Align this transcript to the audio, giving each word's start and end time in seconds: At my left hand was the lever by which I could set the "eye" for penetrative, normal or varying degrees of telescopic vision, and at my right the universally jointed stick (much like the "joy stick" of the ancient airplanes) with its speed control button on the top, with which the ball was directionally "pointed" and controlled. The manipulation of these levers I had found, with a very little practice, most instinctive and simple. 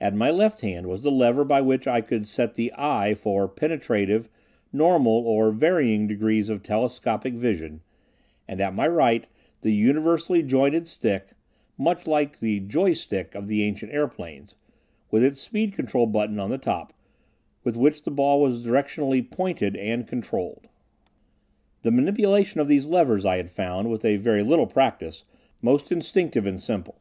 At 0.00 0.14
my 0.14 0.30
left 0.30 0.60
hand 0.60 0.86
was 0.86 1.00
the 1.02 1.10
lever 1.10 1.42
by 1.44 1.60
which 1.60 1.88
I 1.88 2.00
could 2.00 2.24
set 2.24 2.54
the 2.54 2.72
"eye" 2.78 3.14
for 3.14 3.48
penetrative, 3.48 4.28
normal 4.72 5.26
or 5.26 5.50
varying 5.50 6.06
degrees 6.06 6.48
of 6.48 6.62
telescopic 6.62 7.34
vision, 7.34 7.80
and 8.46 8.60
at 8.60 8.76
my 8.76 8.86
right 8.86 9.26
the 9.62 9.72
universally 9.72 10.44
jointed 10.44 10.86
stick 10.86 11.30
(much 11.76 12.06
like 12.06 12.38
the 12.38 12.60
"joy 12.60 12.92
stick" 12.92 13.34
of 13.34 13.48
the 13.48 13.64
ancient 13.64 13.90
airplanes) 13.92 14.54
with 15.10 15.24
its 15.24 15.40
speed 15.40 15.72
control 15.72 16.06
button 16.06 16.38
on 16.38 16.50
the 16.50 16.58
top, 16.58 16.92
with 17.64 17.76
which 17.76 18.04
the 18.04 18.12
ball 18.12 18.40
was 18.40 18.64
directionally 18.64 19.20
"pointed" 19.28 19.74
and 19.76 20.06
controlled. 20.06 20.68
The 21.82 21.90
manipulation 21.90 22.60
of 22.60 22.68
these 22.68 22.86
levers 22.86 23.24
I 23.24 23.36
had 23.38 23.50
found, 23.50 23.90
with 23.90 24.04
a 24.04 24.14
very 24.16 24.44
little 24.44 24.68
practice, 24.68 25.24
most 25.60 25.90
instinctive 25.90 26.46
and 26.46 26.60
simple. 26.60 27.00